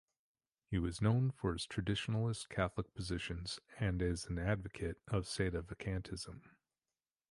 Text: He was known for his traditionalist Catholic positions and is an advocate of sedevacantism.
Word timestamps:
He 0.65 0.79
was 0.79 0.99
known 0.99 1.29
for 1.29 1.53
his 1.53 1.67
traditionalist 1.67 2.49
Catholic 2.49 2.91
positions 2.95 3.59
and 3.77 4.01
is 4.01 4.25
an 4.25 4.39
advocate 4.39 4.97
of 5.07 5.25
sedevacantism. 5.25 6.41